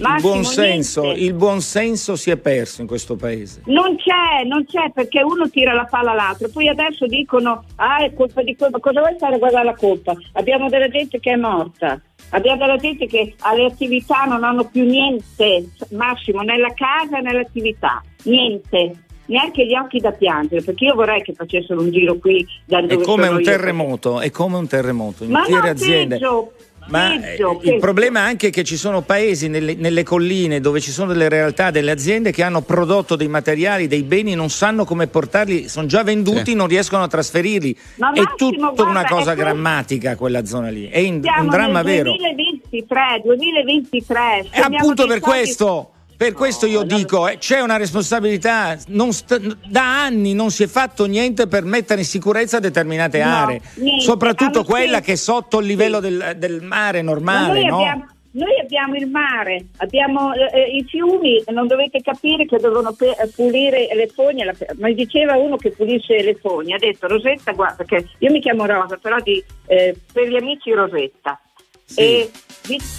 [0.01, 1.21] Il Massimo, buon senso, niente.
[1.21, 3.61] il buon senso si è perso in questo paese.
[3.67, 8.15] Non c'è, non c'è perché uno tira la palla all'altro, poi adesso dicono ah è
[8.15, 9.35] colpa di ma cosa vuoi fare?
[9.35, 10.15] A guardare la colpa?
[10.33, 14.85] Abbiamo della gente che è morta, abbiamo della gente che alle attività non hanno più
[14.85, 21.23] niente, Massimo, nella casa e nell'attività, niente, neanche gli occhi da piangere, perché io vorrei
[21.23, 24.57] che facessero un giro qui da È dove come sono un io, terremoto, è come
[24.57, 26.15] un terremoto, Ma intere no, aziende.
[26.19, 26.53] peggio,
[26.89, 27.79] Ma peggio, eh, il peggio.
[27.79, 31.71] problema è anche che ci sono paesi nelle, nelle colline dove ci sono delle realtà,
[31.71, 36.03] delle aziende che hanno prodotto dei materiali, dei beni, non sanno come portarli, sono già
[36.03, 36.55] venduti, Sì.
[36.55, 37.77] non riescono a trasferirli.
[37.97, 38.35] Ma è Massimo,
[38.71, 42.11] tutta una cosa è grammatica quella zona lì, è in- un dramma vero.
[42.17, 44.39] 2023, 2023.
[44.41, 48.77] E speriamo appunto per questo, per questo io dico, eh, c'è una responsabilità,
[49.11, 53.63] sta- da anni non si è fatto niente per mettere in sicurezza determinate No, aree,
[53.77, 54.05] niente.
[54.05, 56.09] soprattutto quella sempre- che è sotto il livello Sì.
[56.11, 57.77] del, del mare Ma normale, noi, no?
[57.79, 62.93] abbiamo, noi abbiamo il mare, abbiamo eh, eh, i fiumi, non dovete capire che devono
[62.93, 64.45] pe- pulire le fogne.
[64.45, 68.41] La, mi diceva uno che pulisce le fogne, ha detto Rosetta, guarda, che io mi
[68.43, 71.41] chiamo Rosa, però di, eh, per gli amici Rosetta.
[71.83, 72.01] Sì.
[72.01, 72.31] E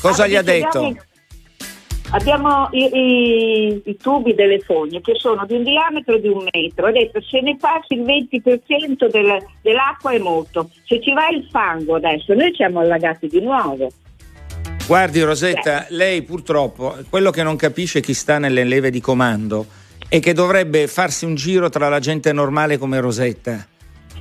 [0.02, 0.96] Cosa gli ha detto?
[2.14, 6.88] Abbiamo, i, i- i tubi delle fogne che sono di un diametro di un metro.
[6.88, 10.70] Ha detto se ne passi il 20% del- dell'acqua è molto.
[10.86, 13.90] Se ci va il fango adesso, noi siamo allagati di nuovo.
[14.86, 19.66] Guardi Rosetta, lei purtroppo, quello che non capisce chi sta nelle leve di comando
[20.10, 23.66] è che dovrebbe farsi un giro tra la gente normale come Rosetta.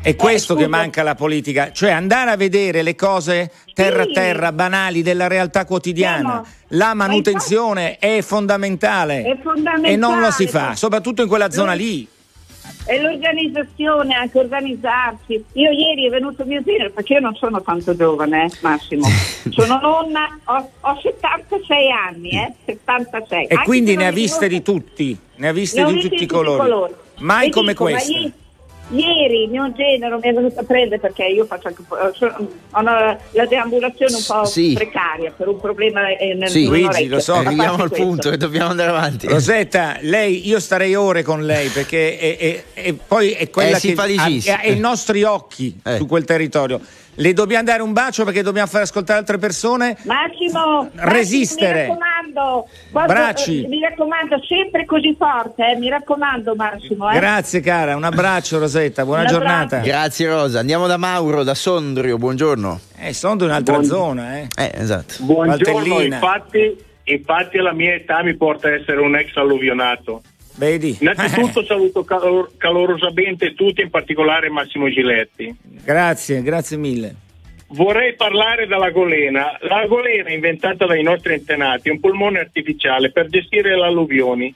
[0.03, 0.77] È questo che Eh, scusa.
[0.79, 4.13] manca alla politica, cioè andare a vedere le cose terra a Sì.
[4.13, 6.19] terra, banali della realtà quotidiana.
[6.43, 9.93] Siamo- La ma manutenzione è fondamentale È fondamentale.
[9.93, 12.07] e non lo si fa, soprattutto in quella zona lì.
[12.87, 15.45] E l'organizzazione, anche organizzarsi.
[15.53, 19.07] Io ieri è venuto mio genero, perché io non sono tanto giovane, eh, Massimo.
[19.51, 23.45] Sono nonna, ho, ho 76 anni, eh, 76.
[23.47, 26.95] E Anche quindi ne ha viste di tutti, ne ha viste di tutti i colori.
[27.19, 28.13] Mai E come dico, questa.
[28.93, 32.27] Ieri mio genero mi è venuto a prendere perché io faccio anche, eh,
[32.73, 34.73] ho una- la deambulazione un po' Sì.
[34.75, 36.65] precaria per un problema eh, nel Sì.
[36.67, 37.35] Luigi, lo so.
[37.35, 38.05] Arriviamo al questo.
[38.07, 39.29] punto che dobbiamo andare avanti.
[39.29, 43.81] Rosetta, lei, io starei ore con lei perché è, è- è- poi è quella È
[43.81, 45.97] che ha, ha i nostri occhi Eh.
[45.97, 46.81] su quel territorio.
[47.21, 49.95] Le dobbiamo dare un bacio perché dobbiamo far ascoltare altre persone.
[50.05, 51.89] Massimo, Resistere.
[51.89, 53.63] Massimo, mi raccomando, quando- Bracci.
[53.65, 57.11] eh, mi raccomando, sempre così forte, eh, mi raccomando Massimo.
[57.11, 57.15] Eh.
[57.17, 59.81] Grazie cara, un abbraccio Rosetta, buona giornata.
[59.81, 60.61] Grazie Rosa.
[60.61, 62.17] Andiamo da Mauro, da Sondrio.
[62.17, 62.81] Buongiorno.
[62.99, 64.49] Eh, sono di un'altra zona, eh.
[64.57, 65.17] Eh, esatto.
[65.19, 70.23] Buongiorno, infatti, infatti la mia età mi porta a essere un ex alluvionato.
[70.61, 70.99] Vedi?
[71.01, 75.57] Innanzitutto saluto calor- calorosamente tutti, in particolare Massimo Giletti.
[75.83, 77.15] grazie, grazie mille.
[77.69, 79.57] Vorrei parlare della golena.
[79.61, 84.55] La golena inventata dai nostri antenati è un polmone artificiale per gestire le alluvioni.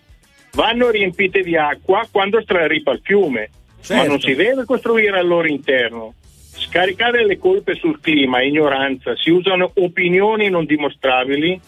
[0.52, 3.48] Vanno riempite di acqua quando straripa il fiume,
[3.80, 4.02] Certo.
[4.02, 6.12] ma non si deve costruire al loro interno.
[6.56, 11.58] Scaricare le colpe sul clima è ignoranza, si usano opinioni non dimostrabili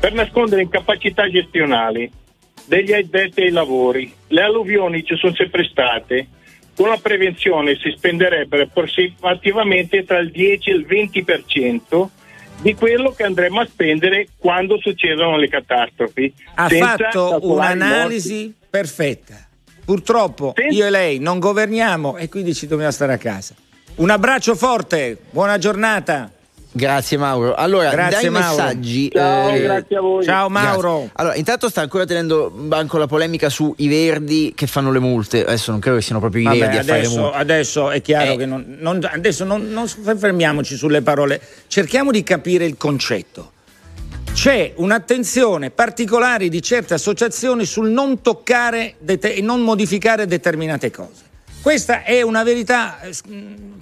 [0.00, 2.10] per nascondere incapacità gestionali
[2.68, 4.12] degli addetti ai lavori.
[4.28, 6.28] Le alluvioni ci sono sempre state.
[6.76, 12.06] Con la prevenzione si spenderebbero approssimativamente tra il 10 e il 20%
[12.60, 16.32] di quello che andremo a spendere quando succedono le catastrofi.
[16.54, 19.46] Ha senza fatto un'analisi perfetta.
[19.84, 20.76] Purtroppo Sì.
[20.76, 23.54] io e lei non governiamo e quindi ci dobbiamo stare a casa.
[23.96, 26.30] Un abbraccio forte, buona giornata.
[26.70, 27.54] Grazie Mauro.
[27.54, 28.62] Allora, Grazie, dai Mauro.
[28.62, 29.10] messaggi.
[29.10, 30.22] Ciao, eh, grazie a voi.
[30.24, 30.92] Ciao Mauro.
[30.98, 31.10] Grazie.
[31.14, 35.44] Allora, intanto sta ancora tenendo banco la polemica sui verdi che fanno le multe.
[35.44, 37.36] Adesso non credo che siano proprio i Vabbè, verdi a fare le adesso, multe.
[37.36, 38.36] adesso è chiaro Eh.
[38.36, 43.52] che non, non- adesso non, non fermiamoci sulle parole, cerchiamo di capire il concetto.
[44.34, 51.22] C'è un'attenzione particolare di certe associazioni sul non toccare e non modificare determinate cose.
[51.60, 53.10] Questa è una verità eh,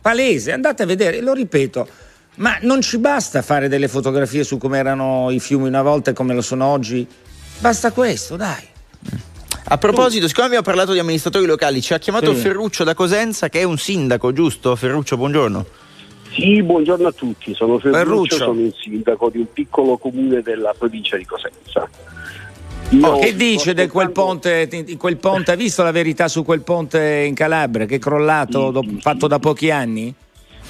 [0.00, 1.86] palese, andate a vedere, lo ripeto,
[2.36, 6.14] ma non ci basta fare delle fotografie su come erano i fiumi una volta e
[6.14, 7.06] come lo sono oggi.
[7.58, 8.64] Basta questo, dai.
[9.68, 12.40] A proposito, siccome abbiamo parlato di amministratori locali, ci ha chiamato Sì.
[12.40, 14.76] Ferruccio da Cosenza, che è un sindaco, giusto?
[14.76, 15.66] Ferruccio, buongiorno.
[16.32, 18.36] Sì, buongiorno a tutti, sono Ferruccio, Ferruccio.
[18.36, 21.80] sono il sindaco di un piccolo comune della provincia di Cosenza.
[21.80, 25.50] Oh, Io che sto dice di quel ponte, di quel ponte?
[25.52, 29.00] Hai visto la verità su quel ponte in Calabria che è crollato, Sì, dopo- sì,
[29.00, 29.28] fatto sì.
[29.28, 30.14] da pochi anni?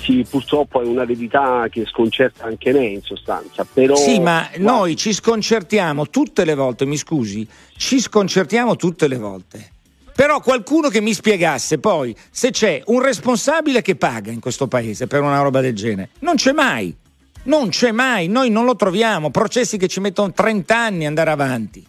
[0.06, 3.96] Sì, purtroppo è una verità che sconcerta anche me in sostanza, però...
[3.96, 7.44] Sì, ma noi ci sconcertiamo tutte le volte, mi scusi,
[7.76, 9.70] ci sconcertiamo tutte le volte.
[10.14, 15.08] Però qualcuno che mi spiegasse poi se c'è un responsabile che paga in questo paese
[15.08, 16.10] per una roba del genere.
[16.20, 16.94] Non c'è mai.
[17.42, 21.30] Non c'è mai, noi non lo troviamo, processi che ci mettono 30 anni ad andare
[21.30, 21.84] avanti.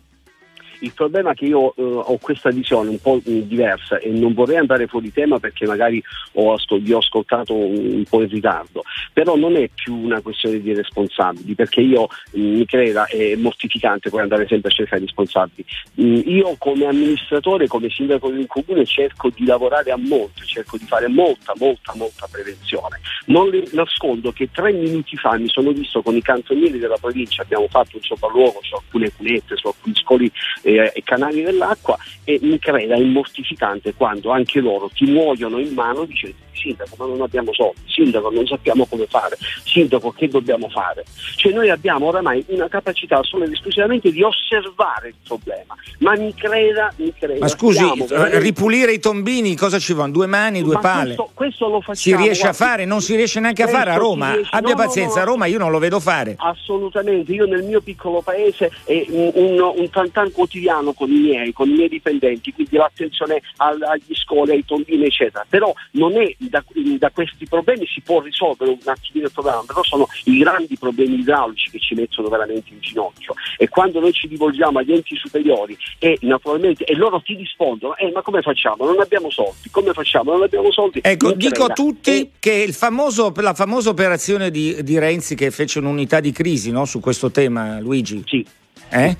[0.80, 4.34] Il problema è che io eh, ho questa visione un po' mh, diversa e non
[4.34, 6.02] vorrei andare fuori tema perché magari
[6.34, 10.60] ho ascol- vi ho ascoltato un, po' in ritardo, però non è più una questione
[10.60, 15.66] di responsabili perché io mh, mi creda è mortificante poi andare sempre a cercare responsabili.
[15.96, 20.78] Mh, io come amministratore, come sindaco di un comune cerco di lavorare a molto, cerco
[20.78, 23.00] di fare molta, molta, molta prevenzione.
[23.26, 27.42] Non le nascondo che tre minuti fa mi sono visto con i cantonieri della provincia,
[27.42, 30.32] abbiamo fatto un sopralluogo su alcune cunette, su alcuni scoli
[30.76, 35.74] eh, e canali dell'acqua e mi creda è mortificante quando anche loro ti muoiono in
[35.74, 40.68] mano dicendo sindaco ma non abbiamo soldi, sindaco non sappiamo come fare, sindaco che dobbiamo
[40.70, 41.06] fare.
[41.36, 46.34] Cioè noi abbiamo oramai una capacità solo ed esclusivamente di osservare il problema, ma mi
[46.34, 47.40] creda, mi creda.
[47.42, 50.14] Ma scusi, eh, veramente- ripulire i tombini cosa ci vogliono?
[50.14, 51.16] Due mani, due Ma pale?
[51.16, 52.24] questo, questo lo Si facciamo.
[52.24, 52.86] riesce a guardi, fare?
[52.86, 54.34] Non si riesce neanche a fare a si Roma.
[54.34, 55.22] riesce- Abbia no, no, pazienza, no.
[55.22, 56.34] a Roma io non lo vedo fare.
[56.40, 60.56] Assolutamente, io nel mio piccolo paese è un, un, un tantan quotidiano
[60.96, 65.46] con i miei, con i miei dipendenti, quindi l'attenzione al- agli scoli, ai tombini eccetera,
[65.48, 66.64] però non è da,
[66.98, 71.20] da questi problemi si può risolvere un attimino il problema, però sono i grandi problemi
[71.20, 75.78] idraulici che ci mettono veramente in ginocchio e quando noi ci rivolgiamo agli enti superiori
[76.00, 78.86] e naturalmente e loro ti rispondono, eh ma come facciamo?
[78.86, 80.32] Non abbiamo soldi, come facciamo?
[80.34, 81.00] Non abbiamo soldi.
[81.04, 85.52] Ecco, dico a tutti E- che il famoso- la famosa operazione di, di Renzi che
[85.52, 88.46] fece un'unità di crisi no, su questo tema, Luigi, Sì.
[88.90, 89.16] eh?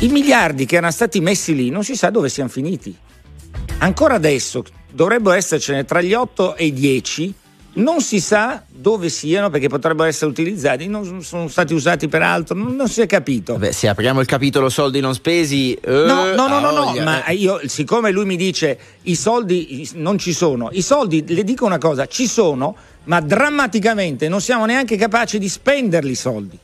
[0.00, 2.96] I miliardi che erano stati messi lì non si sa dove siano finiti.
[3.78, 7.34] Ancora adesso dovrebbero essercene tra gli 8 e i 10,
[7.72, 12.56] non si sa dove siano perché potrebbero essere utilizzati, non sono stati usati per altro,
[12.56, 13.52] non, si è capito.
[13.52, 15.74] Vabbè, se apriamo il capitolo soldi non spesi.
[15.74, 17.34] eh, No, no, no, no, no, ma eh.
[17.34, 21.78] io, siccome lui mi dice i soldi non ci sono, i soldi, le dico una
[21.78, 26.58] cosa, ci sono, ma drammaticamente non siamo neanche capaci di spenderli i soldi.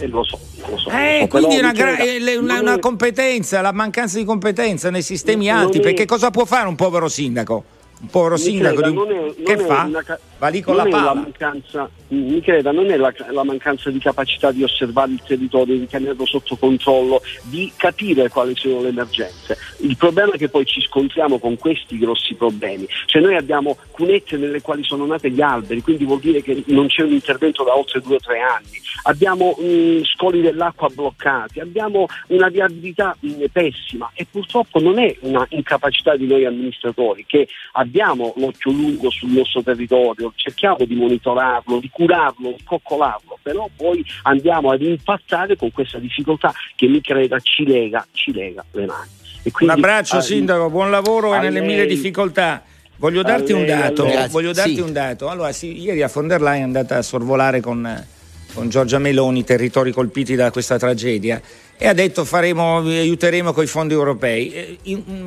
[0.00, 0.90] Eh, lo so, lo so.
[0.90, 1.96] Eh, quindi una, gra-
[2.38, 6.74] una, una competenza, la mancanza di competenza nei sistemi alti, perché cosa può fare un
[6.76, 7.64] povero sindaco?
[8.00, 9.82] Un povero sindaco creda, di non è- che non è fa?
[9.84, 10.04] una
[10.40, 11.14] va lì con non la è pala.
[11.14, 15.86] mancanza, mi creda, non è la, la mancanza di capacità di osservare il territorio, di
[15.86, 19.58] tenerlo sotto controllo, di capire quali sono le emergenze.
[19.80, 22.88] Il problema è che poi ci scontriamo con questi grossi problemi.
[23.04, 26.86] Cioè noi abbiamo cunette nelle quali sono nate gli alberi, quindi vuol dire che non
[26.86, 28.80] c'è un intervento da oltre due o tre anni.
[29.04, 35.46] Abbiamo mh, scoli dell'acqua bloccati, abbiamo una viabilità mh, pessima e purtroppo non è una
[35.50, 41.88] incapacità di noi amministratori che abbiamo l'occhio lungo sul nostro territorio, cerchiamo di monitorarlo, di
[41.92, 47.64] curarlo, di coccolarlo, però poi andiamo ad impattare con questa difficoltà che mi creda ci
[47.66, 49.08] lega, ci lega le mani.
[49.42, 52.62] E Un quindi, abbraccio ah, Sindaco, buon lavoro e a nelle lei- mille difficoltà.
[52.96, 54.80] Voglio darti a un lei, a dato, voglio darti Sì.
[54.80, 55.28] un dato.
[55.30, 58.06] Allora, sì, ieri a von der Leyen è andata a sorvolare con,
[58.52, 61.40] con Giorgia Meloni i territori colpiti da questa tragedia
[61.82, 64.78] e ha detto faremo, vi aiuteremo con i fondi europei.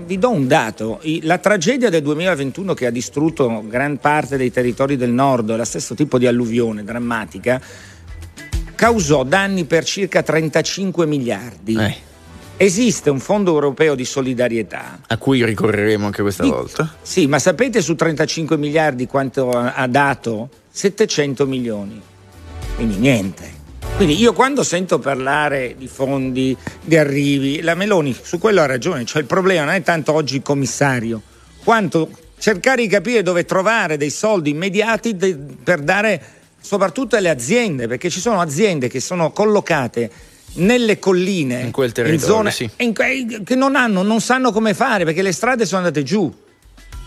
[0.05, 4.95] Vi do un dato, la tragedia del 2021 che ha distrutto gran parte dei territori
[4.95, 7.59] del nord, lo stesso tipo di alluvione drammatica,
[8.75, 11.75] causò danni per circa 35 miliardi.
[11.75, 11.95] Eh,
[12.55, 16.93] Esiste un fondo europeo di solidarietà a cui ricorreremo anche questa Di- volta.
[17.01, 20.49] sì, ma sapete su 35 miliardi quanto ha dato?
[20.69, 21.99] 700 milioni.
[22.75, 23.61] Quindi niente.
[23.95, 29.05] Quindi io quando sento parlare di fondi, di arrivi, la Meloni su quello ha ragione,
[29.05, 31.21] cioè il problema non è tanto oggi il commissario,
[31.63, 36.21] quanto cercare di capire dove trovare dei soldi immediati de- per dare
[36.59, 40.09] soprattutto alle aziende, perché ci sono aziende che sono collocate
[40.55, 42.69] nelle colline, In quel territorio, zone sì.
[42.77, 46.33] in che non hanno, non sanno come fare perché le strade sono andate giù.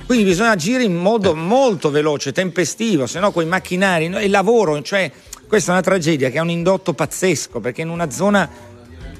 [0.06, 4.80] Quindi bisogna agire in modo molto veloce, tempestivo, se no quei macchinari e il lavoro,
[4.80, 5.10] cioè
[5.48, 8.48] questa è una tragedia che ha un indotto pazzesco perché in una zona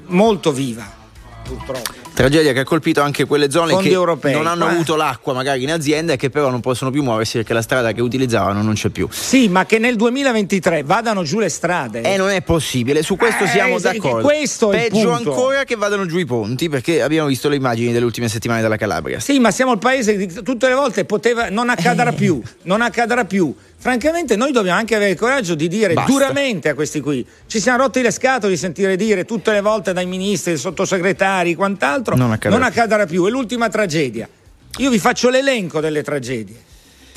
[0.07, 0.89] molto viva,
[1.43, 2.06] purtroppo.
[2.17, 4.73] Tragedia che ha colpito anche quelle zone Fondi che europei, non hanno qua.
[4.73, 7.93] avuto l'acqua magari in azienda e che però non possono più muoversi perché la strada
[7.93, 9.07] che utilizzavano non c'è più.
[9.11, 12.01] Sì, ma che nel 2023 vadano giù le strade.
[12.01, 14.27] E non è possibile, su questo Eh, siamo d'accordo.
[14.27, 18.07] questo è Peggio ancora che vadano giù i ponti, perché abbiamo visto le immagini delle
[18.07, 19.21] ultime settimane dalla Calabria.
[19.21, 23.27] Sì, ma siamo il paese che tutte le volte poteva non accadrà più, non accadrà
[23.27, 23.55] più.
[23.87, 26.11] Francamente noi dobbiamo anche avere il coraggio di dire Basta.
[26.11, 27.24] duramente a questi qui.
[27.47, 31.55] Ci siamo rotti le scatole di sentire dire tutte le volte dai ministri, dai sottosegretari,
[31.55, 33.24] quant'altro, Non accadrà accadrà più.
[33.28, 34.28] È l'ultima tragedia.
[34.78, 36.57] Io vi faccio l'elenco delle tragedie.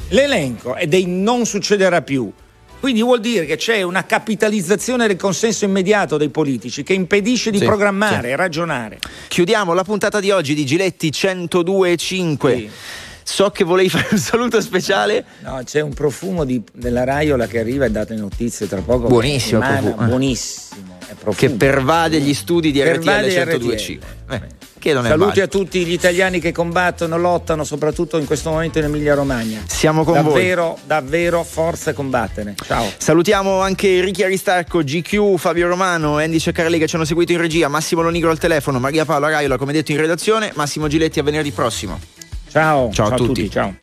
[0.10, 2.32] L'elenco e dei non succederà più.
[2.80, 7.58] Quindi vuol dire che c'è una capitalizzazione del consenso immediato dei politici che impedisce di
[7.58, 8.36] Sì, programmare sì.
[8.36, 9.00] ragionare.
[9.28, 12.56] Chiudiamo la puntata di oggi di Giletti 102.5.
[12.56, 12.70] Sì.
[13.30, 15.24] So che volevi fare un saluto speciale.
[15.44, 19.08] No, c'è un profumo di- della Raiola che arriva e date notizie tra poco.
[19.08, 20.08] Buonissimo profumo.
[20.08, 20.98] Buonissimo.
[21.00, 21.36] È profumo.
[21.36, 24.00] Che pervade gli studi di RTL Pervade 102.5.
[24.32, 24.42] Eh,
[25.04, 29.62] Saluti a tutti gli italiani che combattono, lottano, soprattutto in questo momento in Emilia Romagna.
[29.68, 30.24] Siamo con voi.
[30.24, 32.56] davvero, davvero forza combattere.
[32.66, 32.86] Ciao.
[32.98, 37.68] Salutiamo anche Ricky Aristarco, GQ, Fabio Romano, Andy Ceccarelli che ci hanno seguito in regia,
[37.68, 41.52] Massimo Lonigro al telefono, Maria Paola Raiola come detto in redazione, Massimo Giletti a venerdì
[41.52, 42.00] prossimo.
[42.50, 42.92] Ciao.
[42.92, 43.50] Ciao a tutti.
[43.50, 43.76] Ciao.